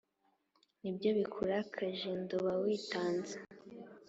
ni 0.81 0.89
byo 0.95 1.09
bikurakaje 1.17 2.09
ndoba 2.21 2.51
witanze, 2.61 3.35